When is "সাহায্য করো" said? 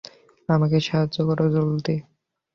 0.79-1.45